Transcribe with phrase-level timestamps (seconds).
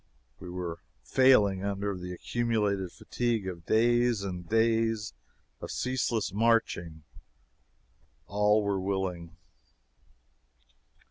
[0.39, 5.13] We were failing under the accumulated fatigue of days and days
[5.61, 7.03] of ceaseless marching.
[8.25, 9.35] All were willing.